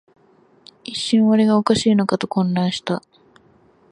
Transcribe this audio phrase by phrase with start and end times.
[0.83, 3.03] 一瞬、俺がおかしいのかと混乱した